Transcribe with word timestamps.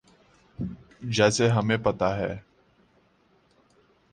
جیسے 1.09 1.47
ہمیں 1.49 1.77
پتہ 1.77 2.05
ہے۔ 2.05 2.33